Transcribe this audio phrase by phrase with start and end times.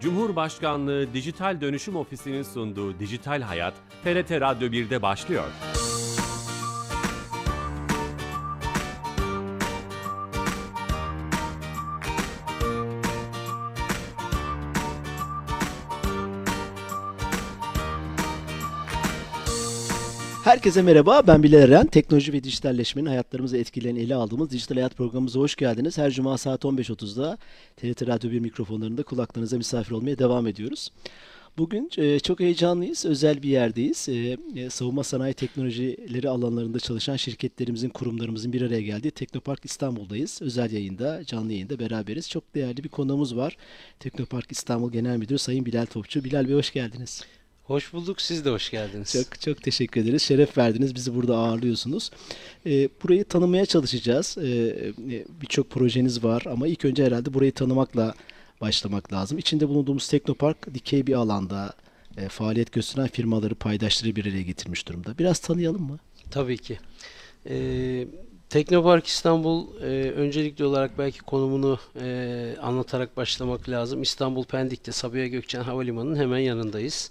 [0.00, 5.44] Cumhurbaşkanlığı Dijital Dönüşüm Ofisi'nin sunduğu Dijital Hayat, TRT Radyo 1'de başlıyor.
[20.50, 21.86] Herkese merhaba, ben Bilal Eren.
[21.86, 25.98] Teknoloji ve dijitalleşmenin hayatlarımızı etkileyen ele aldığımız Dijital Hayat programımıza hoş geldiniz.
[25.98, 27.38] Her cuma saat 15.30'da
[27.76, 30.90] TRT Radyo 1 mikrofonlarında kulaklarınıza misafir olmaya devam ediyoruz.
[31.58, 34.08] Bugün e, çok heyecanlıyız, özel bir yerdeyiz.
[34.08, 40.42] E, e, savunma sanayi teknolojileri alanlarında çalışan şirketlerimizin, kurumlarımızın bir araya geldiği Teknopark İstanbul'dayız.
[40.42, 42.30] Özel yayında, canlı yayında beraberiz.
[42.30, 43.56] Çok değerli bir konuğumuz var.
[44.00, 46.24] Teknopark İstanbul Genel Müdürü Sayın Bilal Topçu.
[46.24, 47.24] Bilal Bey hoş geldiniz.
[47.70, 48.20] Hoş bulduk.
[48.20, 49.12] Siz de hoş geldiniz.
[49.12, 50.22] Çok çok teşekkür ederiz.
[50.22, 50.94] Şeref verdiniz.
[50.94, 52.10] Bizi burada ağırlıyorsunuz.
[52.66, 54.38] E, burayı tanımaya çalışacağız.
[54.38, 54.74] E,
[55.42, 58.14] Birçok projeniz var ama ilk önce herhalde burayı tanımakla
[58.60, 59.38] başlamak lazım.
[59.38, 61.72] İçinde bulunduğumuz Teknopark dikey bir alanda
[62.16, 65.18] e, faaliyet gösteren firmaları, paydaşları bir araya getirmiş durumda.
[65.18, 65.98] Biraz tanıyalım mı?
[66.30, 66.78] Tabii ki.
[67.48, 68.06] Ee,
[68.48, 74.02] Teknopark İstanbul e, öncelikli olarak belki konumunu e, anlatarak başlamak lazım.
[74.02, 77.10] İstanbul Pendik'te Sabiha Gökçen Havalimanı'nın hemen yanındayız.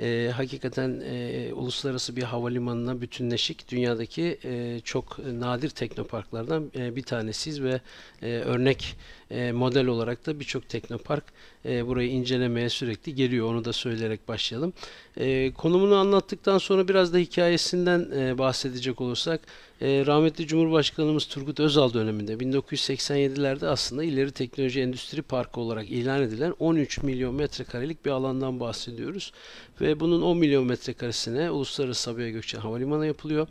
[0.00, 7.62] E, hakikaten e, uluslararası bir havalimanına bütünleşik dünyadaki e, çok nadir teknoparklardan e, bir tanesiyiz
[7.62, 7.80] ve
[8.22, 8.96] e, örnek
[9.34, 11.24] e, model olarak da birçok teknopark
[11.66, 13.50] e, burayı incelemeye sürekli geliyor.
[13.50, 14.72] Onu da söyleyerek başlayalım.
[15.16, 18.04] E, konumunu anlattıktan sonra biraz da hikayesinden
[18.38, 19.40] bahsedecek olursak
[19.82, 27.02] rahmetli Cumhurbaşkanımız Turgut Özal döneminde 1987'lerde aslında ileri teknoloji endüstri parkı olarak ilan edilen 13
[27.02, 29.32] milyon metrekarelik bir alandan bahsediyoruz.
[29.80, 33.46] Ve bunun 10 milyon metrekaresine Uluslararası Sabiha Gökçen Havalimanı yapılıyor.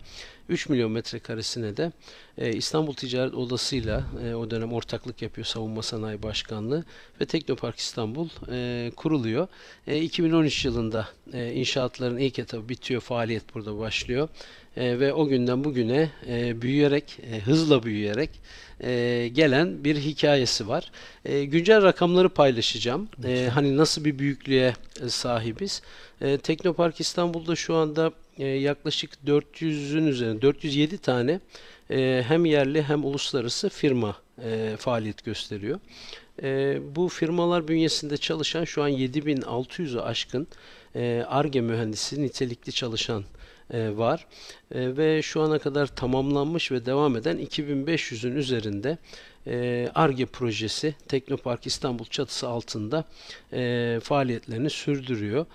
[0.50, 1.92] 3 milyon metrekaresine de
[2.38, 6.84] e, İstanbul Ticaret Odası'yla e, o dönem ortaklık yapıyor Savunma Sanayi Başkanlığı
[7.22, 9.48] ve Teknopark İstanbul e, kuruluyor.
[9.88, 14.30] E, 2013 yılında e, inşaatların ilk etabı bitiyor, faaliyet burada başlıyor.
[14.78, 18.30] E, ve o günden bugüne e, büyüyerek, e, hızla büyüyerek
[18.84, 20.92] e, gelen bir hikayesi var.
[21.26, 23.10] E, güncel rakamları paylaşacağım.
[23.26, 24.74] E, hani nasıl bir büyüklüğe
[25.06, 25.82] e, sahibiz.
[26.22, 31.40] E, Teknopark İstanbul'da şu anda e, yaklaşık 400'ün üzerinde 407 tane
[31.92, 35.80] e, hem yerli hem uluslararası firma e, faaliyet gösteriyor.
[36.44, 40.48] E, bu firmalar bünyesinde çalışan şu an 7600'ü aşkın
[41.28, 43.24] ARGE mühendisi nitelikli çalışan
[43.72, 44.28] var
[44.72, 48.98] ve şu ana kadar tamamlanmış ve devam eden 2500'ün üzerinde
[49.96, 53.04] ARGE projesi Teknopark İstanbul çatısı altında
[54.04, 55.46] faaliyetlerini sürdürüyor.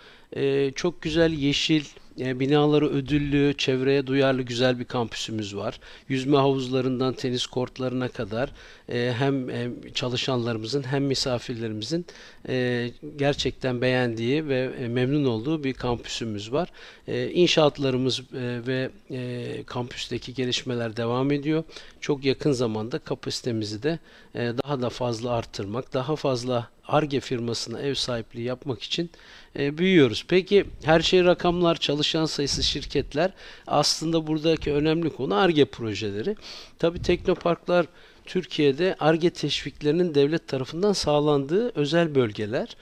[0.75, 1.85] Çok güzel yeşil
[2.21, 5.81] e, binaları ödüllü, çevreye duyarlı güzel bir kampüsümüz var.
[6.09, 8.51] Yüzme havuzlarından tenis kortlarına kadar
[8.93, 12.07] hem e, çalışanlarımızın hem misafirlerimizin
[12.49, 16.69] e, gerçekten beğendiği ve e, memnun olduğu bir kampüsümüz var.
[17.09, 18.23] E, inşaatlarımız
[18.67, 18.91] ve
[19.67, 21.65] kampüsteki gelişmeler devam ediyor.
[22.01, 23.99] Çok yakın zamanda kapasitemizi de
[24.35, 29.11] daha da fazla arttırmak, daha fazla ARGE firmasına ev sahipliği yapmak için
[29.55, 30.25] büyüyoruz.
[30.29, 33.31] Peki her şey rakamlar, çalışan sayısı, şirketler
[33.67, 36.37] aslında buradaki önemli konu ARGE projeleri.
[36.79, 37.87] Tabii teknoparklar
[38.29, 42.77] Türkiye'de ARGE teşviklerinin devlet tarafından sağlandığı özel bölgeler.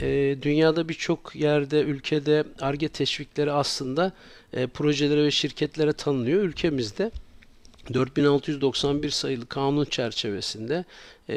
[0.00, 4.12] E, dünyada birçok yerde, ülkede ARGE teşvikleri aslında
[4.52, 6.42] e, projelere ve şirketlere tanınıyor.
[6.42, 7.10] Ülkemizde
[7.94, 10.84] 4691 sayılı kanun çerçevesinde
[11.28, 11.36] e,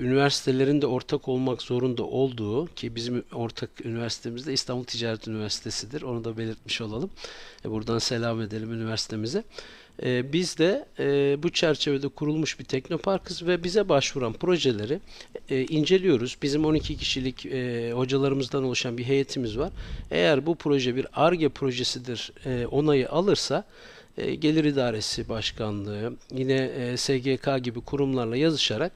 [0.00, 6.02] üniversitelerin de ortak olmak zorunda olduğu ki bizim ortak üniversitemizde İstanbul Ticaret Üniversitesi'dir.
[6.02, 7.10] Onu da belirtmiş olalım.
[7.64, 9.44] E, buradan selam edelim üniversitemize.
[10.02, 15.00] E, biz de e, bu çerçevede kurulmuş bir teknoparkız ve bize başvuran projeleri
[15.50, 16.36] e, inceliyoruz.
[16.42, 19.70] Bizim 12 kişilik e, hocalarımızdan oluşan bir heyetimiz var.
[20.10, 22.32] Eğer bu proje bir ARGE projesidir
[22.70, 23.64] onayı alırsa
[24.38, 28.92] Gelir İdaresi Başkanlığı, yine SGK gibi kurumlarla yazışarak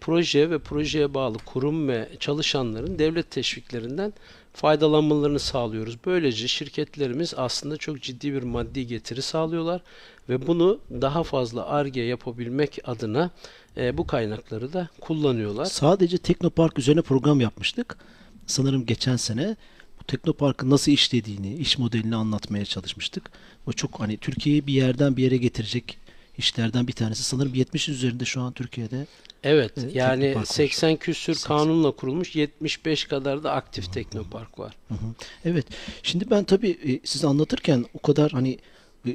[0.00, 4.12] proje ve projeye bağlı kurum ve çalışanların devlet teşviklerinden
[4.52, 5.96] faydalanmalarını sağlıyoruz.
[6.06, 9.80] Böylece şirketlerimiz aslında çok ciddi bir maddi getiri sağlıyorlar
[10.28, 13.30] ve bunu daha fazla ARGE yapabilmek adına
[13.76, 15.64] e, bu kaynakları da kullanıyorlar.
[15.64, 17.98] Sadece Teknopark üzerine program yapmıştık.
[18.46, 19.56] Sanırım geçen sene
[20.00, 23.30] bu Teknopark'ın nasıl işlediğini, iş modelini anlatmaya çalışmıştık.
[23.66, 25.98] O çok hani Türkiye'yi bir yerden bir yere getirecek
[26.38, 27.22] işlerden bir tanesi.
[27.22, 29.06] Sanırım 70'in üzerinde şu an Türkiye'de.
[29.44, 34.74] Evet, e, yani 80 küsür kanunla kurulmuş 75 kadar da aktif teknopark var.
[34.88, 35.14] Hı hı.
[35.44, 35.66] Evet.
[36.02, 38.58] Şimdi ben tabii e, siz anlatırken o kadar hani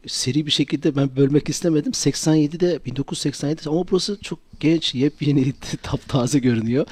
[0.08, 1.92] seri bir şekilde ben bölmek istemedim.
[1.92, 5.54] 87'de 1987 ama burası çok genç, yepyeni,
[5.84, 6.86] taptaze görünüyor.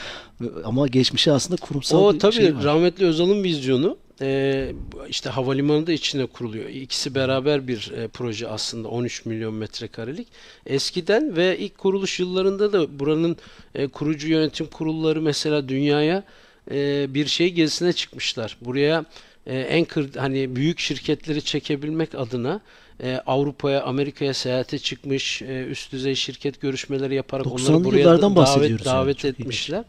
[0.63, 2.63] Ama geçmişe aslında kurumsal O bir tabii şey var.
[2.63, 4.71] rahmetli Özal'ın vizyonu e,
[5.09, 6.69] işte havalimanı da içine kuruluyor.
[6.69, 10.27] İkisi beraber bir e, proje aslında 13 milyon metrekarelik.
[10.65, 13.37] Eskiden ve ilk kuruluş yıllarında da buranın
[13.75, 16.23] e, kurucu yönetim kurulları mesela dünyaya
[16.71, 18.57] e, bir şey gezisine çıkmışlar.
[18.61, 19.05] Buraya
[19.47, 22.61] e, Anchor hani büyük şirketleri çekebilmek adına
[23.03, 28.69] e, Avrupa'ya, Amerika'ya seyahate çıkmış, e, üst düzey şirket görüşmeleri yaparak 90'lı onları buraya davet
[28.69, 28.85] yani.
[28.85, 29.39] davet ilginç.
[29.39, 29.83] etmişler.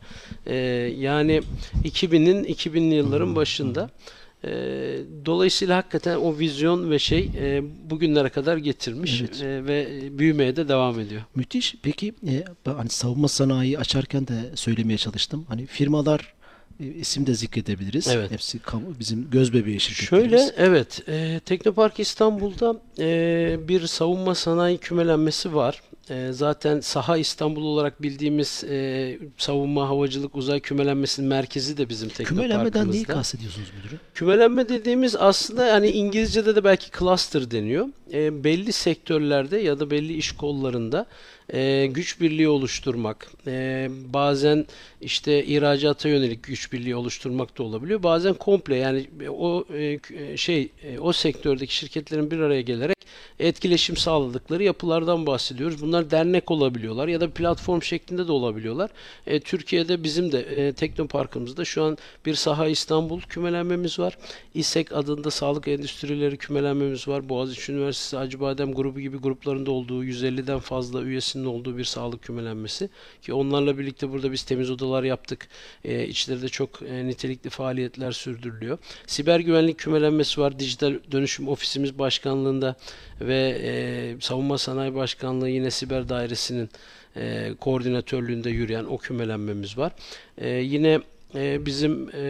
[0.47, 0.55] Ee,
[0.99, 1.43] yani
[1.85, 3.91] 2000'in 2000'li yılların başında.
[4.45, 4.51] Ee,
[5.27, 9.43] dolayısıyla hakikaten o vizyon ve şey e, bugünlere kadar getirmiş Evet.
[9.43, 11.23] e, ve büyümeye de devam ediyor.
[11.35, 11.75] Müthiş.
[11.83, 15.45] Peki e, hani savunma sanayi açarken de söylemeye çalıştım.
[15.49, 16.38] Hani firmalar e,
[16.79, 18.09] isim de zikredebiliriz.
[18.09, 18.31] Evet.
[18.31, 20.31] Hepsi kamu, bizim göz bebeği şirketlerimiz.
[20.31, 25.83] Şöyle evet e, Teknopark İstanbul'da e, bir savunma sanayi kümelenmesi var.
[26.11, 32.59] E, zaten saha İstanbul olarak bildiğimiz e, savunma havacılık uzay kümelenmesinin merkezi de bizim Kümelenmeden
[32.59, 33.13] neyi Teknopark'ımızda.
[33.13, 34.01] kastediyorsunuz müdürüm?
[34.15, 37.89] Kümelenme dediğimiz aslında yani İngilizce'de de belki cluster deniyor.
[38.13, 41.07] E, belli sektörlerde ya da belli iş kollarında
[41.53, 44.67] e, güç birliği oluşturmak, e, bazen
[45.01, 48.03] işte ihracata yönelik güç birliği oluşturmak da olabiliyor.
[48.03, 52.99] Bazen komple yani o e, e, şey e, o sektördeki şirketlerin bir araya gelerek
[53.41, 55.83] etkileşim sağladıkları yapılardan bahsediyoruz.
[55.83, 58.91] Bunlar dernek olabiliyorlar ya da platform şeklinde de olabiliyorlar.
[59.27, 64.19] E, Türkiye'de bizim de e, Teknoparkımızda şu an bir Saha İstanbul kümelenmemiz var.
[64.55, 67.29] İSEK adında sağlık endüstrileri kümelenmemiz var.
[67.29, 72.91] Boğaziçi Üniversitesi Acıbadem grubu gibi gruplarında olduğu 150'den fazla üyesinin olduğu bir sağlık kümelenmesi
[73.23, 75.49] ki onlarla birlikte burada biz temiz odalar yaptık.
[75.85, 78.79] E, içlerinde çok e, nitelikli faaliyetler sürdürülüyor.
[79.07, 80.59] Siber güvenlik kümelenmesi var.
[80.59, 82.77] Dijital Dönüşüm Ofisimiz Başkanlığında
[83.21, 86.69] ve e, Savunma Sanayi Başkanlığı yine Siber Dairesi'nin
[87.17, 89.93] e, koordinatörlüğünde yürüyen o kümelenmemiz var.
[90.39, 91.01] E, yine
[91.35, 92.23] e, bizim e,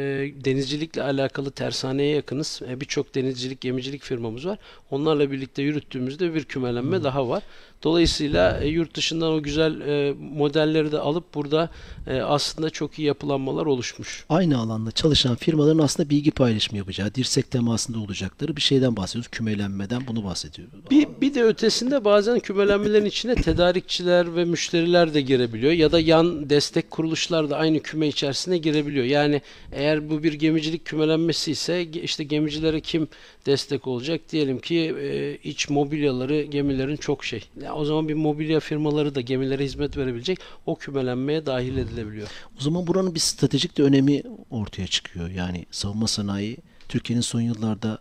[0.45, 2.63] denizcilikle alakalı tersaneye yakınız.
[2.71, 4.59] E, Birçok denizcilik, gemicilik firmamız var.
[4.91, 7.43] Onlarla birlikte yürüttüğümüzde bir kümelenme daha var.
[7.83, 11.71] Dolayısıyla e, yurt dışından o güzel e, modelleri de alıp burada
[12.07, 14.25] e, aslında çok iyi yapılanmalar oluşmuş.
[14.29, 19.29] Aynı alanda çalışan firmaların aslında bilgi paylaşımı yapacağı, dirsek temasında olacakları bir şeyden bahsediyoruz.
[19.29, 20.75] Kümelenmeden bunu bahsediyoruz.
[20.91, 26.51] Bir, bir de ötesinde bazen kümelenmelerin içine tedarikçiler ve müşteriler de girebiliyor ya da yan
[26.51, 29.05] destek kuruluşlar da aynı küme içerisine girebiliyor.
[29.05, 29.43] Yani
[29.73, 33.09] eğer bu bir gemicilik kümelenmesi ise işte gemicilere kim
[33.47, 34.21] destek olacak?
[34.33, 37.45] Diyelim ki e, iç mobilyaları gemilerin çok şey.
[37.69, 42.29] Ya o zaman bir mobilya firmaları da gemilere hizmet verebilecek o kümelenmeye dahil edilebiliyor.
[42.59, 45.31] O zaman buranın bir stratejik de önemi ortaya çıkıyor.
[45.31, 46.57] Yani savunma sanayi
[46.89, 47.99] Türkiye'nin son yıllarda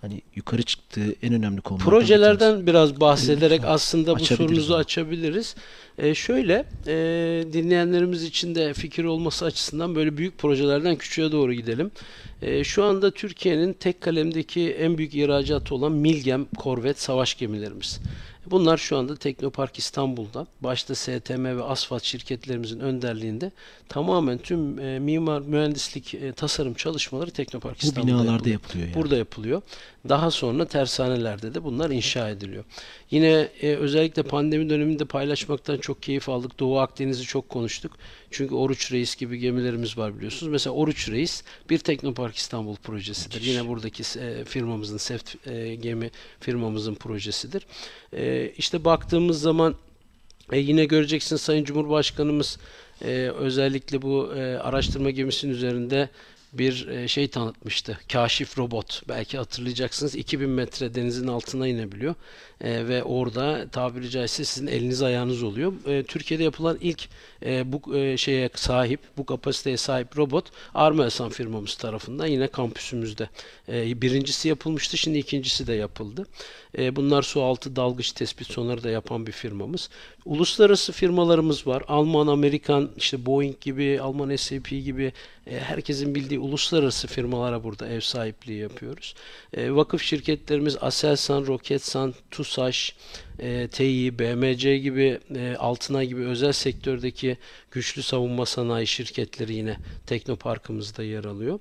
[0.00, 1.84] hani yukarı çıktığı en önemli bir tanesi.
[1.84, 3.72] Projelerden biraz bahsederek Lütfen.
[3.74, 4.80] aslında bu sorunuzu onu.
[4.80, 5.54] açabiliriz.
[5.98, 6.94] Ee, şöyle e,
[7.52, 11.90] dinleyenlerimiz için de fikir olması açısından böyle büyük projelerden küçüğe doğru gidelim.
[12.42, 18.00] E, şu anda Türkiye'nin tek kalemdeki en büyük ihracatı olan Milgem korvet savaş gemilerimiz.
[18.50, 23.52] Bunlar şu anda Teknopark İstanbul'da başta STM ve Asfalt şirketlerimizin önderliğinde
[23.88, 28.52] tamamen tüm e, mimar mühendislik e, tasarım çalışmaları Teknopark Bu İstanbul'da binalarda yapılıyor.
[28.52, 28.94] yapılıyor yani.
[28.94, 29.62] Burada yapılıyor.
[30.08, 32.64] Daha sonra tersanelerde de bunlar inşa ediliyor.
[33.10, 36.58] Yine e, özellikle pandemi döneminde paylaşmaktan çok keyif aldık.
[36.60, 37.92] Doğu Akdeniz'i çok konuştuk.
[38.30, 40.52] Çünkü Oruç Reis gibi gemilerimiz var biliyorsunuz.
[40.52, 43.34] Mesela Oruç Reis bir Teknopark İstanbul projesidir.
[43.34, 43.48] Müthiş.
[43.48, 47.66] Yine buradaki e, firmamızın, SEFT e, gemi firmamızın projesidir.
[48.12, 49.74] E, işte baktığımız zaman
[50.52, 52.58] e, yine göreceksin Sayın Cumhurbaşkanımız
[53.02, 56.08] e, özellikle bu e, araştırma gemisinin üzerinde
[56.58, 57.98] bir e, şey tanıtmıştı.
[58.12, 59.02] Kaşif robot.
[59.08, 60.14] Belki hatırlayacaksınız.
[60.14, 62.14] 2000 metre denizin altına inebiliyor.
[62.60, 65.72] E, ve orada tabiri caizse sizin eliniz ayağınız oluyor.
[65.86, 67.08] E, Türkiye'de yapılan ilk
[67.46, 70.44] e, bu e, şeye sahip, bu kapasiteye sahip robot
[70.74, 73.28] Arma Esan firmamız tarafından yine kampüsümüzde.
[73.68, 74.96] E, birincisi yapılmıştı.
[74.96, 76.26] Şimdi ikincisi de yapıldı.
[76.78, 79.88] E, bunlar su altı dalgıç tespit sonarı da yapan bir firmamız.
[80.24, 81.82] Uluslararası firmalarımız var.
[81.88, 85.12] Alman, Amerikan, işte Boeing gibi, Alman SAP gibi
[85.46, 89.14] e, herkesin bildiği uluslararası firmalara burada ev sahipliği yapıyoruz.
[89.52, 92.94] E, vakıf şirketlerimiz Aselsan, Roketsan, TUSAŞ,
[93.38, 97.36] e, Tİ, BMC gibi, e, Altınay gibi özel sektördeki
[97.70, 99.76] güçlü savunma sanayi şirketleri yine
[100.06, 101.58] Teknoparkımızda yer alıyor.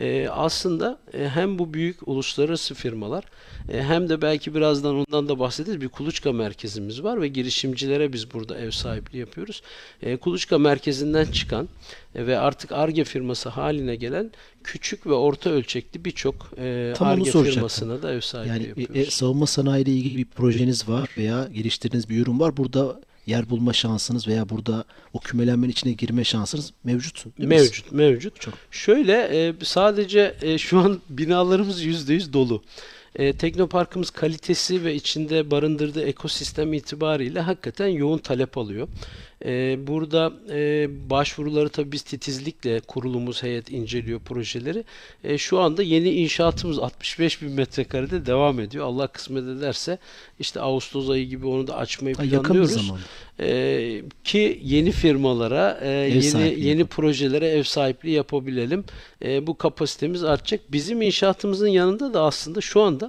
[0.00, 3.24] E, aslında e, hem bu büyük uluslararası firmalar
[3.72, 5.80] e, hem de belki birazdan ondan da bahsederiz.
[5.80, 9.62] Bir kuluçka merkezimiz var ve girişimcilere biz burada ev sahipliği yapıyoruz.
[10.02, 11.68] E, kuluçka merkezinden çıkan
[12.14, 14.30] e, ve artık ARGE firması haline gelen
[14.64, 18.96] küçük ve orta ölçekli birçok e, ARGE firmasına da ev sahipliği Yani e, yapıyoruz.
[19.08, 22.56] e, savunma sanayi ile ilgili bir projeniz var veya geliştirdiğiniz bir ürün var.
[22.56, 27.38] Burada yer bulma şansınız veya burada o kümelenmenin içine girme şansınız mevcut.
[27.38, 28.40] Mevcut, mevcut.
[28.40, 32.62] Çok- Şöyle e, sadece e, şu an binalarımız %100 dolu.
[33.16, 38.88] E, Teknoparkımız kalitesi ve içinde barındırdığı ekosistem itibariyle hakikaten yoğun talep alıyor.
[39.44, 44.84] E, burada e, başvuruları tabii biz titizlikle kurulumuz heyet inceliyor projeleri.
[45.24, 48.86] E, şu anda yeni inşaatımız 65 bin metrekarede devam ediyor.
[48.86, 49.98] Allah kısmet ederse
[50.40, 52.92] işte Ağustos ayı gibi onu da açmayı planlıyoruz.
[53.40, 58.84] Ee, ki yeni firmalara, e, yeni yeni projelere ev sahipliği yapabilelim.
[59.24, 60.60] E, bu kapasitemiz artacak.
[60.72, 63.05] Bizim inşaatımızın yanında da aslında şu anda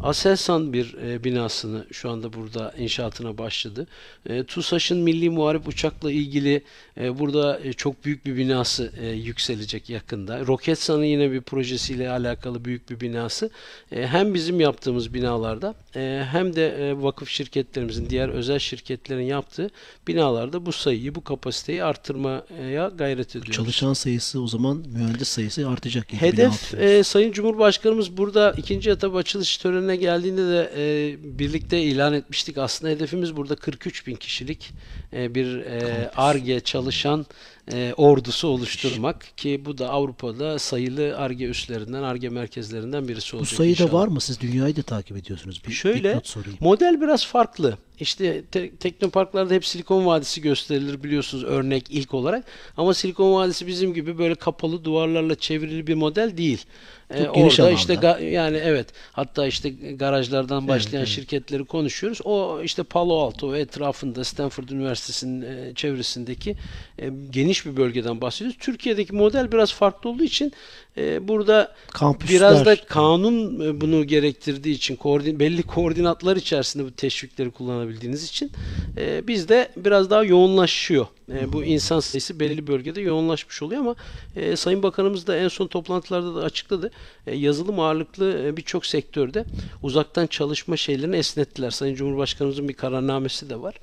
[0.00, 3.86] Aselsan bir e, binasını şu anda burada inşaatına başladı.
[4.26, 6.62] E, TUSAŞ'ın Milli Muharip Uçak'la ilgili
[7.00, 10.46] e, burada e, çok büyük bir binası e, yükselecek yakında.
[10.46, 13.50] Roketsan'ın yine bir projesiyle alakalı büyük bir binası.
[13.92, 19.70] E, hem bizim yaptığımız binalarda e, hem de e, vakıf şirketlerimizin, diğer özel şirketlerin yaptığı
[20.08, 23.52] binalarda bu sayıyı, bu kapasiteyi arttırmaya gayret ediyoruz.
[23.52, 26.12] Çalışan sayısı o zaman mühendis sayısı artacak.
[26.12, 32.58] Hedef e, Sayın Cumhurbaşkanımız burada ikinci etap açılış törenine geldiğinde de e, birlikte ilan etmiştik.
[32.58, 34.70] Aslında hedefimiz burada 43 bin kişilik
[35.12, 37.26] e, bir e, ARGE çalışan
[37.72, 43.56] e, ordusu oluşturmak ki bu da Avrupa'da sayılı ARGE üslerinden, ARGE merkezlerinden birisi Bu olacak
[43.56, 43.92] sayıda inşallah.
[43.92, 44.20] var mı?
[44.20, 45.62] Siz dünyayı da takip ediyorsunuz.
[45.68, 46.58] Bir Şöyle, sorayım.
[46.60, 47.78] Model biraz farklı.
[48.00, 52.44] İşte te- teknoparklarda hep Silikon Vadisi gösterilir biliyorsunuz örnek ilk olarak.
[52.76, 56.64] Ama Silikon Vadisi bizim gibi böyle kapalı duvarlarla çevrili bir model değil.
[57.10, 57.78] Ee, Çok geniş orada alanda.
[57.78, 61.08] işte ga- yani evet hatta işte garajlardan başlayan evet.
[61.08, 62.20] şirketleri konuşuyoruz.
[62.24, 66.56] O işte Palo Alto ve etrafında Stanford Üniversitesi'nin e, çevresindeki
[66.98, 68.56] e, geniş bir bölgeden bahsediyoruz.
[68.60, 70.52] Türkiye'deki model biraz farklı olduğu için
[70.96, 72.36] e, burada Kampüsler.
[72.36, 77.50] Biraz da kanun e, bunu gerektirdiği için koordin, belli koordinatlar içerisinde bu teşvikleri
[77.84, 78.52] kullanabildiğiniz için
[78.98, 81.06] e, bizde biraz daha yoğunlaşıyor.
[81.32, 83.94] E, bu insan sayısı belli bölgede yoğunlaşmış oluyor ama
[84.36, 86.90] e, Sayın Bakanımız da en son toplantılarda da açıkladı.
[87.26, 89.44] E, yazılım ağırlıklı e, birçok sektörde
[89.82, 91.70] uzaktan çalışma şeylerini esnettiler.
[91.70, 93.74] Sayın Cumhurbaşkanımızın bir kararnamesi de var.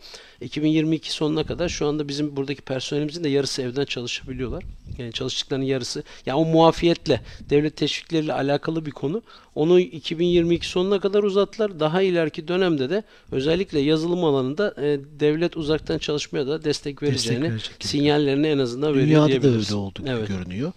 [0.41, 4.63] 2022 sonuna kadar şu anda bizim buradaki personelimizin de yarısı evden çalışabiliyorlar.
[4.97, 6.03] Yani çalıştıklarının yarısı.
[6.25, 9.21] Yani o muafiyetle, devlet teşvikleriyle alakalı bir konu.
[9.55, 11.79] Onu 2022 sonuna kadar uzattılar.
[11.79, 17.59] Daha ileriki dönemde de özellikle yazılım alanında e, devlet uzaktan çalışmaya da destek verecek gibi.
[17.79, 20.27] sinyallerini en azından veriyor Dünyada da öyle olduğu gibi Evet.
[20.27, 20.71] görünüyor.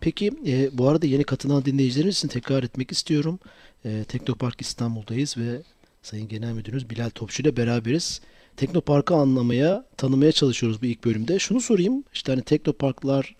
[0.00, 3.38] Peki e, bu arada yeni katılan dinleyicilerimiz için tekrar etmek istiyorum.
[3.84, 5.62] E, Teknopark İstanbul'dayız ve
[6.02, 8.20] Sayın Genel Müdürümüz Bilal Topçu ile beraberiz.
[8.56, 11.38] Teknopark'ı anlamaya, tanımaya çalışıyoruz bu ilk bölümde.
[11.38, 13.36] Şunu sorayım, işte hani teknoparklar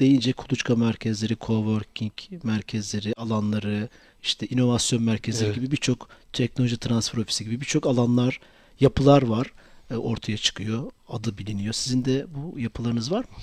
[0.00, 3.88] deyince kuluçka merkezleri, coworking merkezleri, alanları,
[4.22, 5.56] işte inovasyon merkezleri Evet.
[5.56, 8.40] gibi birçok teknoloji transfer ofisi gibi birçok alanlar,
[8.80, 9.52] yapılar var
[9.96, 10.90] ortaya çıkıyor.
[11.08, 11.72] Adı biliniyor.
[11.72, 13.36] Sizin de bu yapılarınız var mı?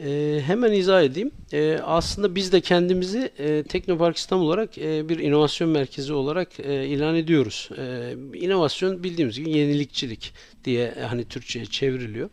[0.00, 1.30] Ee, hemen izah edeyim.
[1.52, 6.86] Ee, aslında biz de kendimizi e, Teknopark İstanbul olarak e, bir inovasyon merkezi olarak e,
[6.86, 7.68] ilan ediyoruz.
[7.78, 10.32] E, inovasyon bildiğimiz gibi yenilikçilik
[10.64, 12.30] diye e, hani Türkçe'ye çevriliyor.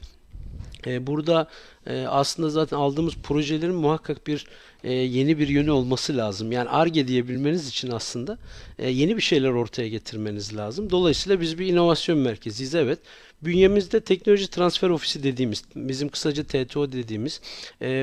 [0.88, 1.48] E, burada
[1.88, 4.45] e, aslında zaten aldığımız projelerin muhakkak bir
[4.83, 6.51] e, yeni bir yönü olması lazım.
[6.51, 8.38] Yani ARGE diyebilmeniz için aslında
[8.79, 10.89] yeni bir şeyler ortaya getirmeniz lazım.
[10.89, 12.75] Dolayısıyla biz bir inovasyon merkeziyiz.
[12.75, 13.00] Evet.
[13.41, 17.41] Bünyemizde teknoloji transfer ofisi dediğimiz, bizim kısaca TTO dediğimiz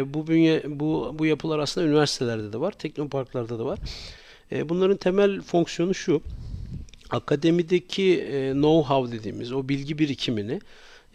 [0.04, 3.78] bu bünye bu bu yapılar aslında üniversitelerde de var, teknoparklarda da var.
[4.52, 6.22] Bunların temel fonksiyonu şu.
[7.10, 10.60] Akademideki know-how dediğimiz o bilgi birikimini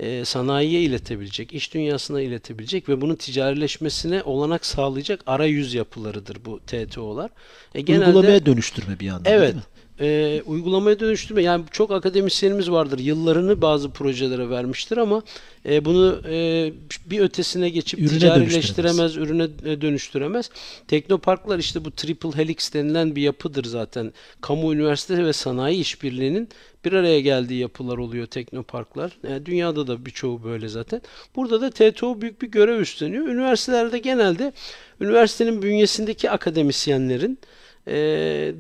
[0.02, 7.32] e, sanayiye iletebilecek, iş dünyasına iletebilecek ve bunun ticarileşmesine olanak sağlayacak arayüz yapılarıdır bu TTO'lar.
[7.76, 9.42] E, genelde Uygulamaya dönüştürme bir yandan Evet.
[9.42, 9.62] değil mi?
[10.02, 11.44] E, uygulamaya dönüştürme.
[11.44, 13.00] Yani çok akademisyenimiz vardır.
[13.00, 15.24] Yıllarını bazı projelere vermiştir ama
[15.66, 16.74] e, bunu e,
[17.06, 20.50] bir ötesine geçip Ürüne ticarileştiremez, ürüne e, dönüştüremez.
[20.88, 24.14] Teknoparklar işte bu triple helix denilen bir yapıdır zaten.
[24.42, 26.50] Kamu, üniversite ve sanayi işbirliğinin
[26.86, 29.12] bir araya geldiği yapılar oluyor teknoparklar.
[29.28, 31.02] E, dünyada da birçoğu böyle zaten.
[31.36, 33.28] Burada da TTO büyük bir görev üstleniyor.
[33.28, 34.54] Üniversitelerde genelde
[35.02, 37.40] üniversitenin bünyesindeki akademisyenlerin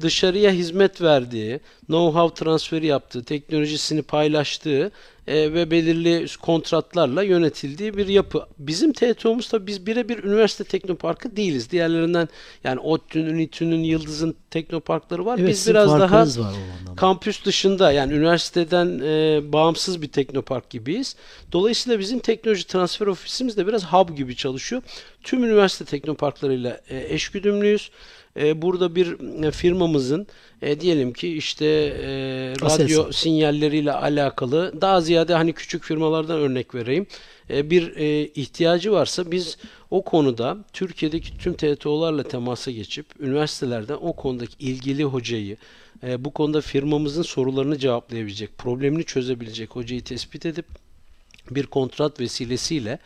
[0.01, 1.59] dışarıya hizmet verdiği,
[1.91, 4.91] know-how transferi yaptığı, teknolojisini paylaştığı
[5.27, 8.45] e, ve belirli kontratlarla yönetildiği bir yapı.
[8.59, 11.71] Bizim TTO'muz tabii biz birebir üniversite teknoparkı değiliz.
[11.71, 12.27] Diğerlerinden
[12.63, 15.39] yani ODTÜ'nün, ÜNİTÜ'nün, Yıldız'ın teknoparkları var.
[15.39, 16.29] Evet, biz biraz daha var
[16.95, 21.15] kampüs dışında yani üniversiteden e, bağımsız bir teknopark gibiyiz.
[21.51, 24.81] Dolayısıyla bizim teknoloji transfer ofisimiz de biraz hub gibi çalışıyor.
[25.23, 27.91] Tüm üniversite teknoparklarıyla e, eşgüdümlüyüz.
[28.39, 30.27] E, burada bir e, firmamızın
[30.61, 33.11] e, diyelim ki işte e, radyo Aselsan.
[33.11, 37.07] sinyalleriyle alakalı daha ziyade hani küçük firmalardan örnek vereyim.
[37.49, 39.57] E, bir e, ihtiyacı varsa biz
[39.91, 45.57] o konuda Türkiye'deki tüm TTO'larla temasa geçip üniversitelerden o konudaki ilgili hocayı
[46.03, 50.65] e, bu konuda firmamızın sorularını cevaplayabilecek, problemini çözebilecek hocayı tespit edip
[51.51, 52.99] bir kontrat vesilesiyle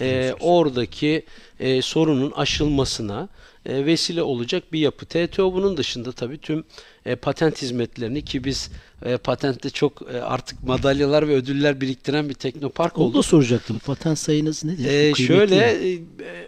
[0.00, 1.24] e, oradaki
[1.60, 3.28] e, sorunun aşılmasına
[3.66, 5.06] e, vesile olacak bir yapı.
[5.06, 6.64] TTO bunun dışında tabii tüm
[7.06, 8.70] e, patent hizmetlerini ki biz
[9.04, 13.18] e, patentte çok e, artık madalyalar ve ödüller biriktiren bir teknopark Onu olduk.
[13.18, 13.78] da soracaktım.
[13.78, 14.84] Patent sayınız nedir?
[14.84, 15.98] Kıymetli şöyle e,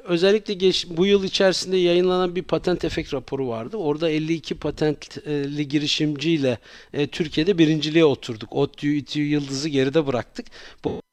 [0.04, 3.76] özellikle geç, bu yıl içerisinde yayınlanan bir patent efekt raporu vardı.
[3.76, 6.58] Orada 52 patentli girişimciyle
[6.92, 8.52] e, Türkiye'de birinciliğe oturduk.
[8.52, 10.46] ODTÜ, İTÜ, Yıldız'ı geride bıraktık.
[10.84, 11.04] Bu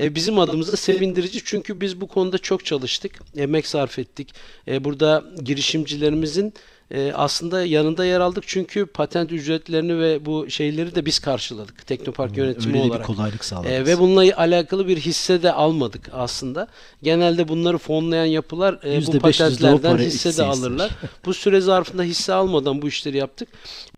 [0.00, 4.34] e, bizim adımıza sevindirici çünkü biz bu konuda çok çalıştık, emek sarf ettik.
[4.68, 6.54] E, burada girişimcilerimizin
[6.90, 12.36] e, aslında yanında yer aldık çünkü patent ücretlerini ve bu şeyleri de biz karşıladık Teknopark
[12.36, 13.06] yönetimi Öyle de bir olarak.
[13.06, 13.72] kolaylık sağladınız.
[13.72, 16.66] E, ve bununla alakalı bir hisse de almadık aslında.
[17.02, 20.90] Genelde bunları fonlayan yapılar e, bu %500 de o patentlerden hisse de alırlar.
[21.24, 23.48] bu süre zarfında hisse almadan bu işleri yaptık.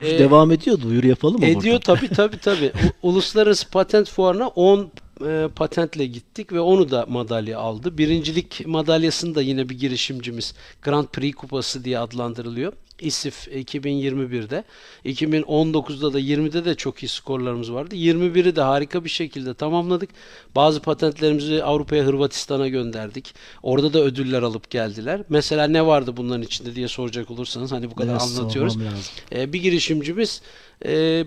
[0.00, 0.80] E, Devam ediyor.
[0.80, 2.08] Duyuru yapalım mı ediyor tabii
[2.38, 2.72] tabii.
[3.02, 4.90] U- Uluslararası Patent Fuarı'na 10
[5.28, 7.98] e, patentle gittik ve onu da madalya aldı.
[7.98, 12.72] Birincilik madalyasını da yine bir girişimcimiz Grand Prix Kupası diye adlandırılıyor.
[13.00, 14.64] İSİF 2021'de.
[15.04, 17.94] 2019'da da 20'de de çok iyi skorlarımız vardı.
[17.94, 20.10] 21'i de harika bir şekilde tamamladık.
[20.54, 23.34] Bazı patentlerimizi Avrupa'ya, Hırvatistan'a gönderdik.
[23.62, 25.20] Orada da ödüller alıp geldiler.
[25.28, 28.72] Mesela ne vardı bunların içinde diye soracak olursanız hani bu kadar Biraz anlatıyoruz.
[28.72, 29.12] sormam lazım.
[29.32, 30.42] E, bir girişimcimiz
[30.86, 31.24] e,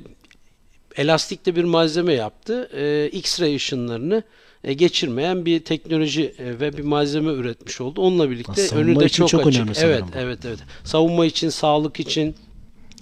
[0.98, 2.70] elastikte bir malzeme yaptı.
[2.74, 4.24] E, X-ray ışınlarını
[4.64, 8.02] e, geçirmeyen bir teknoloji e, ve bir malzeme üretmiş oldu.
[8.02, 9.62] Onunla birlikte Savunma önü de çok, çok açık.
[9.62, 10.18] önemli evet, bu.
[10.18, 10.60] evet, evet.
[10.84, 12.36] Savunma için, sağlık için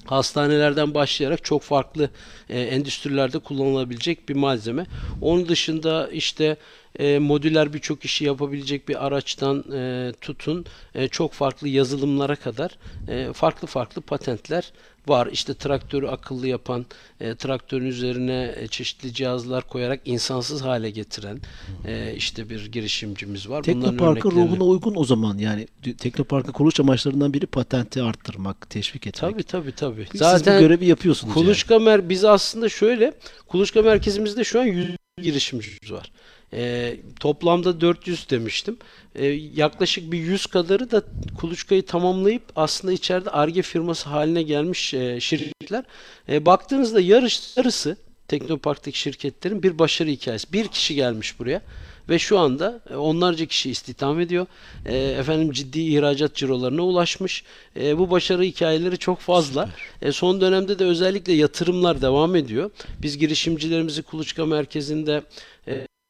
[0.05, 2.09] hastanelerden başlayarak çok farklı
[2.49, 4.85] e, endüstrilerde kullanılabilecek bir malzeme.
[5.21, 6.57] Onun dışında işte
[6.99, 12.71] e, modüler birçok işi yapabilecek bir araçtan e, tutun e, çok farklı yazılımlara kadar
[13.07, 14.71] e, farklı farklı patentler
[15.07, 15.29] var.
[15.31, 16.85] İşte traktörü akıllı yapan,
[17.21, 21.39] e, traktörün üzerine e, çeşitli cihazlar koyarak insansız hale getiren
[21.87, 23.63] e, işte bir girişimcimiz var.
[23.63, 29.31] Teknopark'ın örneklerini- ruhuna uygun o zaman yani Teknopark'ın kuruluş amaçlarından biri patenti arttırmak, teşvik etmek.
[29.31, 30.07] Tabii tabii tabii.
[30.11, 33.13] Siz Zaten bu görevi yapıyorsunuz Kuluçka Mer biz aslında şöyle
[33.47, 34.89] Kuluçka merkezimizde şu an 100
[35.21, 36.11] girişimcimiz var.
[36.53, 38.77] Ee, toplamda 400 demiştim.
[39.15, 41.03] Ee, yaklaşık bir 100 kadarı da
[41.37, 45.83] kuluçkayı tamamlayıp aslında içeride Arge firması haline gelmiş e, şirketler.
[46.29, 50.53] E, baktığınızda yarış, yarısı Teknopark'taki şirketlerin bir başarı hikayesi.
[50.53, 51.61] Bir kişi gelmiş buraya
[52.09, 54.45] ve şu anda e, onlarca kişi istihdam ediyor.
[54.85, 57.43] E, efendim ciddi ihracat cirolarına ulaşmış.
[57.79, 59.69] E, bu başarı hikayeleri çok fazla.
[60.01, 62.71] E, son dönemde de özellikle yatırımlar devam ediyor.
[63.01, 65.23] Biz girişimcilerimizi Kuluçka Merkezi'nde e,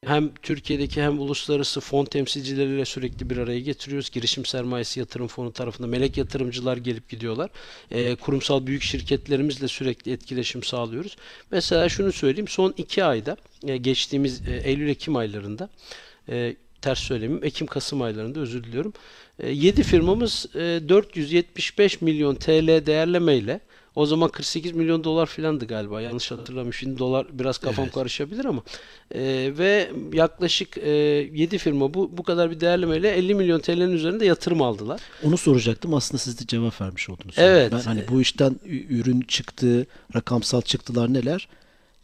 [0.06, 4.10] hem Türkiye'deki hem uluslararası fon temsilcileriyle sürekli bir araya getiriyoruz.
[4.10, 7.50] Girişim Sermayesi Yatırım Fonu tarafında melek yatırımcılar gelip gidiyorlar.
[7.90, 11.16] E, kurumsal büyük şirketlerimizle sürekli etkileşim sağlıyoruz.
[11.50, 12.48] Mesela şunu söyleyeyim.
[12.48, 13.36] Son iki ayda
[13.66, 15.68] e, geçtiğimiz e, Eylül-Ekim aylarında
[16.28, 17.44] e, ters söylemeyeyim.
[17.44, 18.92] Ekim-Kasım aylarında özür diliyorum.
[19.42, 23.60] 7 firmamız e, 475 milyon TL değerlemeyle
[23.94, 26.00] o zaman 48 milyon dolar filandı galiba.
[26.00, 26.76] Yanlış hatırlamış.
[26.78, 27.94] Şimdi dolar biraz kafam Evet.
[27.94, 28.62] karışabilir ama.
[29.14, 34.26] E, ve yaklaşık e, 7 firma bu bu kadar bir değerlemeyle 50 milyon TL'nin üzerinde
[34.26, 35.00] yatırım aldılar.
[35.22, 35.94] Onu soracaktım.
[35.94, 37.34] Aslında siz de cevap vermiş oldunuz.
[37.38, 37.72] Evet.
[37.72, 38.56] Ben hani bu işten
[38.88, 41.48] ürün çıktı, rakamsal çıktılar neler?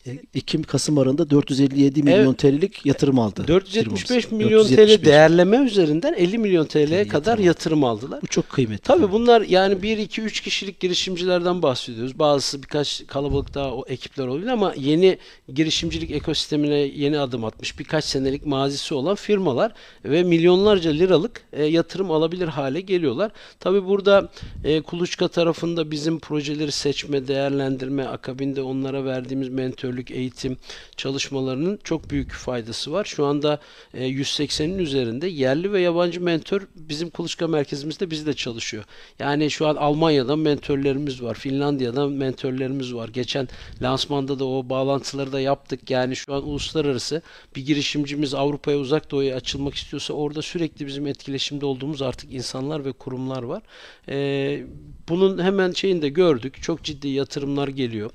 [0.07, 3.45] E, Ekim Kasım arasında 457 milyon TL'lik yatırım aldı.
[3.49, 4.45] 475 firmamız.
[4.45, 4.97] milyon 475.
[4.97, 7.43] TL değerleme üzerinden 50 milyon TL'ye yatırım kadar aldı.
[7.43, 8.23] yatırım aldılar.
[8.23, 8.83] Bu çok kıymetli.
[8.83, 12.19] Tabii bunlar yani 1 2 3 kişilik girişimcilerden bahsediyoruz.
[12.19, 15.19] Bazısı birkaç kalabalık daha o ekipler olabilir ama yeni
[15.55, 19.73] girişimcilik ekosistemine yeni adım atmış birkaç senelik mazisi olan firmalar
[20.05, 23.33] ve milyonlarca liralık e, yatırım alabilir hale geliyorlar.
[23.61, 24.29] Tabii burada
[24.65, 30.57] e, Kuluçka tarafında bizim projeleri seçme, değerlendirme, akabinde onlara verdiğimiz mentörlük mentörlük, eğitim
[30.96, 33.05] çalışmalarının çok büyük faydası var.
[33.05, 33.61] Şu anda
[33.94, 38.85] e, 180'in üzerinde yerli ve yabancı mentör bizim kuluçka merkezimizde bizde çalışıyor.
[39.18, 43.09] Yani şu an Almanya'dan mentörlerimiz var, Finlandiya'dan mentörlerimiz var.
[43.09, 43.48] Geçen
[43.83, 45.90] lansmanda da o bağlantıları da yaptık.
[45.90, 47.22] Yani şu an uluslararası
[47.57, 52.92] bir girişimcimiz Avrupa'ya uzak doğuya açılmak istiyorsa orada sürekli bizim etkileşimde olduğumuz artık insanlar ve
[52.92, 53.62] kurumlar var.
[54.09, 54.64] Ee,
[55.09, 56.62] bunun hemen şeyini de gördük.
[56.62, 58.11] Çok ciddi yatırımlar geliyor.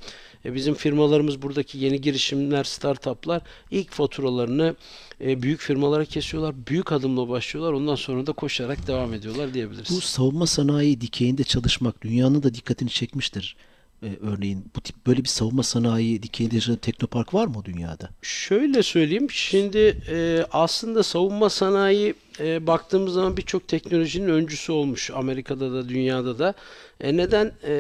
[0.46, 4.76] E, bizim firmalarımız buradaki yeni girişimler, startuplar ilk faturalarını
[5.22, 6.56] e, büyük firmalara kesiyorlar.
[6.68, 7.74] Büyük adımla başlıyorlar.
[7.74, 9.90] Ondan sonra da koşarak devam ediyorlar diyebiliriz.
[9.90, 13.56] Bu savunma sanayi dikeyinde çalışmak dünyanın da dikkatini çekmiştir.
[14.04, 18.10] Ee, örneğin bu tip böyle bir savunma sanayi dikeyinde yaşayan teknopark var mı dünyada?
[18.22, 19.28] Şöyle söyleyeyim.
[19.32, 25.12] Şimdi e, aslında savunma sanayi e, baktığımız zaman birçok teknolojinin öncüsü olmuş.
[25.12, 26.54] Amerika'da da dünyada da.
[27.02, 27.52] E, neden?
[27.64, 27.74] E,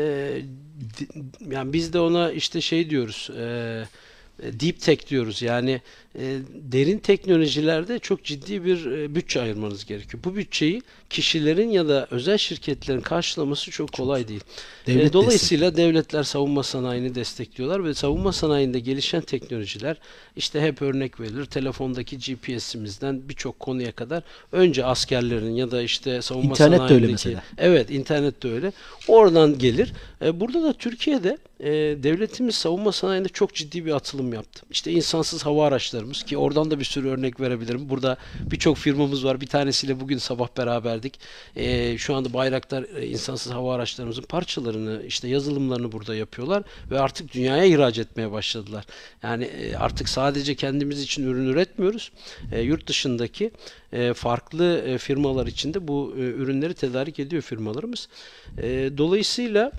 [1.51, 3.29] yani biz de ona işte şey diyoruz.
[3.37, 3.43] E,
[4.43, 5.41] e, deep tech diyoruz.
[5.41, 5.81] Yani e,
[6.71, 10.23] derin teknolojilerde çok ciddi bir e, bütçe ayırmanız gerekiyor.
[10.23, 14.41] Bu bütçeyi kişilerin ya da özel şirketlerin karşılaması çok kolay değil.
[14.87, 19.97] Devlet E, dolayısıyla devletler savunma sanayini destekliyorlar ve savunma sanayinde gelişen teknolojiler
[20.35, 21.45] işte hep örnek verilir.
[21.45, 27.11] Telefondaki GPS'imizden birçok konuya kadar önce askerlerin ya da işte savunma İnternet de öyle sanayindeki
[27.11, 27.43] mesela.
[27.57, 28.71] Evet, internet de öyle.
[29.07, 29.93] Oradan gelir.
[30.21, 31.69] E, burada da Türkiye'de e,
[32.03, 34.65] devletimiz savunma sanayinde çok ciddi bir atılım yaptı.
[34.71, 35.65] İşte insansız hava
[36.05, 37.89] araçlarımız ki oradan da bir sürü örnek verebilirim.
[37.89, 39.41] Burada birçok firmamız var.
[39.41, 41.19] Bir tanesiyle bugün sabah beraberdik.
[41.55, 47.33] E, şu anda Bayraktar e, insansız hava araçlarımızın parçalarını, işte yazılımlarını burada yapıyorlar ve artık
[47.33, 48.85] dünyaya ihraç etmeye başladılar.
[49.23, 52.11] Yani e, artık sadece kendimiz için ürün üretmiyoruz.
[52.51, 53.51] E, yurt dışındaki
[53.93, 58.07] e, farklı e, firmalar için de bu e, ürünleri tedarik ediyor firmalarımız.
[58.57, 59.71] E, dolayısıyla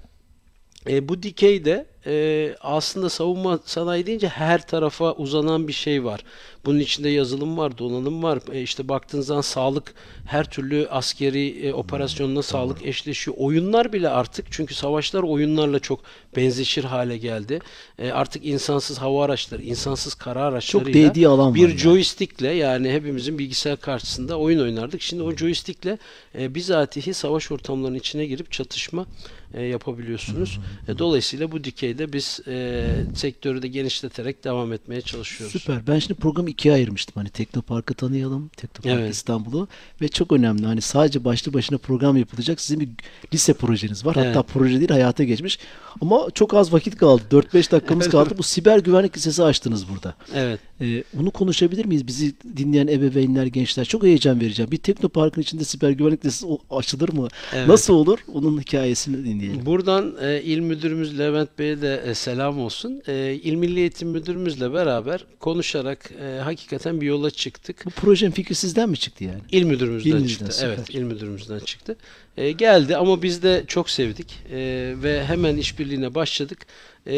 [0.89, 6.21] e, bu dikeyde e, aslında savunma sanayi deyince her tarafa uzanan bir şey var.
[6.65, 8.39] Bunun içinde yazılım var, donanım var.
[8.53, 9.95] E, işte baktığın zaman sağlık,
[10.27, 13.37] her türlü askeri e, operasyonla sağlık eşleşiyor.
[13.41, 16.01] Oyunlar bile artık çünkü savaşlar oyunlarla çok
[16.37, 17.59] benzeşir hale geldi.
[17.99, 21.79] E, artık insansız hava araçları, insansız kara araçlarıyla alan bir yani.
[21.79, 25.03] joystickle yani hepimizin bilgisayar karşısında oyun oynardık.
[25.03, 25.99] Şimdi o joystickle
[26.39, 29.07] e, bizatihi savaş ortamlarının içine girip çatışma
[29.55, 30.61] e, yapabiliyorsunuz.
[30.89, 31.65] E, dolayısıyla bu
[31.97, 35.63] dikeyde biz e, sektörü de genişleterek devam etmeye çalışıyoruz.
[35.63, 35.87] Süper.
[35.87, 37.15] Ben şimdi programı ikiye ayırmıştım.
[37.17, 38.49] Hani Teknopark'ı tanıyalım.
[38.57, 39.15] Teknopark Evet.
[39.15, 39.69] İstanbul'u.
[40.01, 40.67] Ve çok önemli.
[40.67, 42.61] Hani sadece başlı başına program yapılacak.
[42.61, 42.89] Sizin bir
[43.35, 44.17] lise projeniz var.
[44.19, 44.29] Evet.
[44.29, 45.59] Hatta proje değil hayata geçmiş.
[46.01, 47.23] Ama çok az vakit kaldı.
[47.31, 48.35] 4-5 dakikamız kaldı.
[48.39, 50.15] Bu siber güvenlik lisesi açtınız burada.
[50.35, 50.61] Evet.
[50.81, 52.07] Ee, bunu konuşabilir miyiz?
[52.07, 54.71] Bizi dinleyen ebeveynler, gençler çok heyecan vereceğim.
[54.71, 57.29] Bir teknoparkın içinde siber güvenlik o- açılır mı?
[57.55, 57.69] Evet.
[57.69, 58.19] Nasıl olur?
[58.33, 59.67] Onun hikayesini dinleyelim.
[59.67, 63.03] Buradan e, il müdürümüz Levent Bey'e de e, selam olsun.
[63.09, 67.83] E, İl Milli Eğitim Müdürümüzle beraber konuşarak e, hakikaten bir yola çıktık.
[67.87, 69.41] Bu projenin fikri sizden mi çıktı yani?
[69.53, 70.45] İl müdürümüzden İl çıktı.
[70.45, 71.01] müdüründen, Evet, süper.
[71.01, 71.97] il müdürümüzden çıktı.
[72.37, 74.59] E, geldi ama biz de çok sevdik E,
[74.97, 76.67] ve hemen işbirliğine başladık.
[77.07, 77.13] E,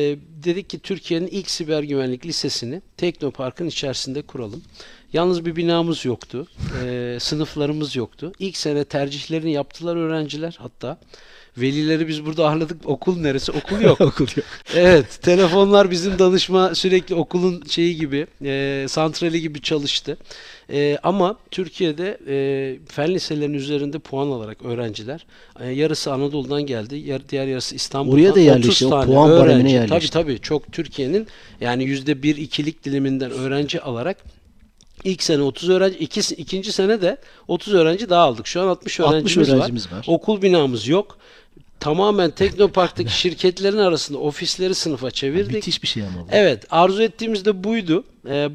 [0.45, 4.63] dedik ki Türkiye'nin ilk siber güvenlik lisesini Teknopark'ın içerisinde kuralım.
[5.13, 6.47] Yalnız bir binamız yoktu.
[6.85, 8.33] E, sınıflarımız yoktu.
[8.39, 11.01] İlk sene tercihlerini yaptılar öğrenciler hatta.
[11.61, 12.77] Velileri biz burada ağırladık.
[12.85, 13.53] Okul neresi?
[13.53, 14.01] Okul yok.
[14.09, 14.47] Okul yok.
[14.75, 20.17] Evet, telefonlar bizim danışma sürekli okulun şeyi gibi, e, santrali gibi çalıştı.
[20.73, 22.37] E, ama Türkiye'de e,
[22.89, 25.27] fen liselerinin üzerinde puan alarak öğrenciler,
[25.61, 28.15] e, yarısı Anadolu'dan geldi, yar, diğer yarısı İstanbul'dan.
[28.15, 29.75] Oraya da 30 yerleşti, o puan öğrenci.
[29.75, 30.13] yerleşti.
[30.13, 31.27] Tabii tabii, çok Türkiye'nin
[31.61, 34.17] yani yüzde bir ikilik diliminden öğrenci alarak
[35.05, 37.17] İlk sene 30 öğrenci, iki, ikinci sene de
[37.49, 38.47] 30 öğrenci daha aldık.
[38.47, 40.05] Şu an 60 60 öğrencimiz, öğrencimiz var.
[40.09, 41.19] Okul binamız yok.
[41.81, 45.55] Tamamen Teknopark'taki şirketlerin arasında ofisleri sınıfa çevirdik.
[45.55, 46.27] Müthiş bir şey ama bu.
[46.31, 48.05] Evet, arzu ettiğimiz de buydu.
[48.29, 48.49] Ee,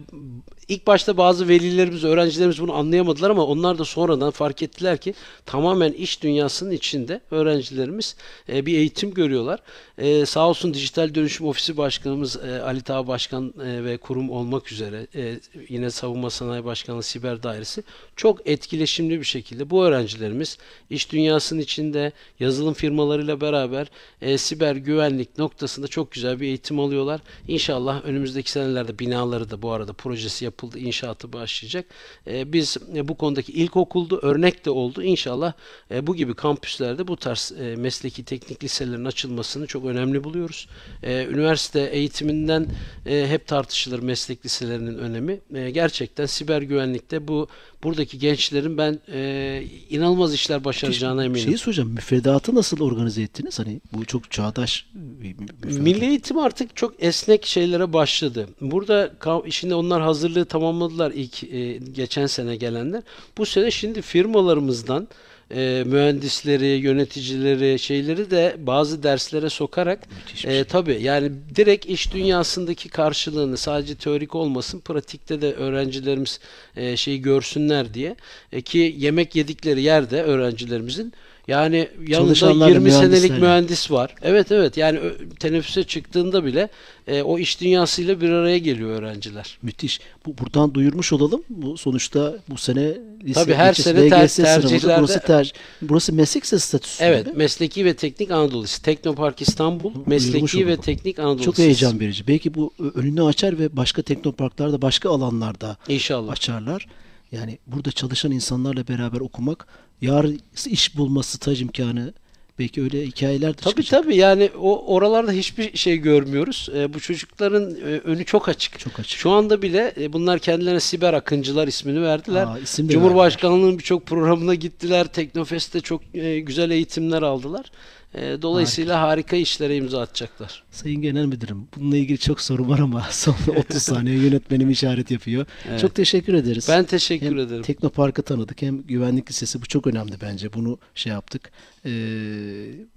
[0.68, 5.14] ilk başta bazı velilerimiz, öğrencilerimiz bunu anlayamadılar ama onlar da sonradan fark ettiler ki
[5.46, 8.16] tamamen iş dünyasının içinde öğrencilerimiz
[8.50, 9.60] e, bir eğitim görüyorlar.
[9.98, 14.72] E, sağ olsun Dijital Dönüşüm Ofisi Başkanımız e, Ali Tağ Başkan e, ve kurum olmak
[14.72, 17.84] üzere e, yine Savunma Sanayi Başkanlığı Siber Dairesi
[18.16, 20.58] çok etkileşimli bir şekilde bu öğrencilerimiz
[20.90, 23.88] iş dünyasının içinde yazılım firmalarıyla beraber
[24.22, 27.22] e, siber güvenlik noktasında çok güzel bir eğitim alıyorlar.
[27.48, 31.86] İnşallah önümüzdeki senelerde binaları da bu arada projesi yapıldı, inşaatı başlayacak.
[32.28, 35.04] E, biz e, bu konudaki ilk okuldu, örnek de oldu.
[35.04, 35.54] İnşallah
[35.92, 40.68] e, bu gibi kampüslerde bu tarz e, mesleki teknik liselerin açılmasını çok önemli buluyoruz.
[41.04, 42.68] E, üniversite eğitiminden
[43.06, 45.40] e, hep tartışılır meslek liselerinin önemi.
[45.56, 47.48] E, gerçekten siber güvenlikte bu
[47.84, 51.44] buradaki gençlerin ben e, inanılmaz işler başaracağına eminim.
[51.44, 51.90] Şeyi soracağım.
[51.90, 53.60] Müfredatı nasıl organize ettiniz?
[53.60, 55.80] Hani bu çok çağdaş bir müfredat.
[55.80, 58.48] Milli eğitim artık çok esnek şeylere başladı.
[58.62, 59.12] Burada
[59.50, 63.04] şimdi onlar hazırlığı tamamladılar ilk e, geçen sene gelenler.
[63.38, 65.08] Bu sene şimdi firmalarımızdan
[65.52, 70.00] e, mühendisleri, yöneticileri, şeyleri de bazı derslere sokarak
[70.34, 70.64] e, şey.
[70.64, 76.40] tabii yani direkt iş dünyasındaki karşılığını sadece teorik olmasın, pratikte de öğrencilerimiz
[76.76, 78.16] e, şeyi görsünler diye
[78.52, 81.14] E, ki yemek yedikleri yerde öğrencilerimizin
[81.48, 84.16] yani yanında Çalışanlar da 20 senelik mühendis var.
[84.22, 85.00] Evet evet yani
[85.40, 86.70] teneffüse çıktığında bile
[87.08, 89.58] e, o iş dünyasıyla bir araya geliyor öğrenciler.
[89.62, 90.00] Müthiş.
[90.26, 91.44] Bu buradan duyurmuş olalım.
[91.50, 96.44] Bu sonuçta bu sene lise Tabii her geçiş, sene ter- tercihlerde- burası ter, burası meslek
[96.44, 97.04] lisesi statüsü.
[97.04, 98.82] Evet, Mesleki ve Teknik Anadolu Lisesi.
[98.82, 100.82] Teknopark İstanbul, Mesleki ve olalım.
[100.82, 102.28] Teknik Anadolu Çok heyecan verici.
[102.28, 106.32] Belki bu önünü açar ve başka teknoparklarda, başka alanlarda İnşallah.
[106.32, 106.88] açarlar.
[107.32, 109.68] Yani burada çalışan insanlarla beraber okumak,
[110.04, 112.14] yarın iş bulma, staj imkanı,
[112.60, 114.04] belki öyle hikayeler de Tabii çıkacak.
[114.04, 116.70] tabii yani o oralarda hiçbir şey görmüyoruz.
[116.76, 118.80] E, bu çocukların e, önü çok açık.
[118.80, 119.20] Çok açık.
[119.20, 122.46] Şu anda bile e, bunlar kendilerine siber akıncılar ismini verdiler.
[122.46, 125.08] Aa, isim Cumhurbaşkanlığının birçok programına gittiler.
[125.08, 127.72] Teknofest'te çok e, güzel eğitimler aldılar.
[128.16, 130.64] E, dolayısıyla harika işlere imza atacaklar.
[130.72, 135.46] Sayın Genel Müdürüm, bununla ilgili çok soru var ama son 30 saniye yönetmenim işaret yapıyor.
[135.70, 135.80] Evet.
[135.80, 136.68] Çok teşekkür ederiz.
[136.70, 137.62] Ben teşekkür hem ederim.
[137.62, 140.54] Teknopark'ı tanıdık hem güvenlik lisesi bu çok önemli bence.
[140.54, 141.52] Bunu şey yaptık.
[141.86, 141.92] Ee,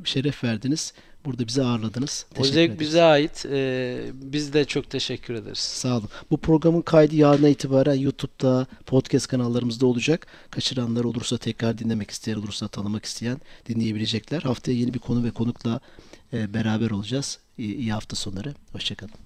[0.05, 0.93] şeref verdiniz.
[1.27, 2.27] Burada bizi ağırladınız.
[2.33, 2.81] O Teşekkür zevk ederiz.
[2.81, 3.47] bize ait.
[3.51, 5.59] E, biz de çok teşekkür ederiz.
[5.59, 6.09] Sağ olun.
[6.31, 10.27] Bu programın kaydı yarına itibaren YouTube'da, podcast kanallarımızda olacak.
[10.51, 14.43] Kaçıranlar olursa tekrar dinlemek isteyen olursa tanımak isteyen dinleyebilecekler.
[14.43, 15.81] Haftaya yeni bir konu ve konukla
[16.33, 17.39] e, beraber olacağız.
[17.59, 18.55] İyi, iyi hafta sonları.
[18.73, 19.26] Hoşçakalın.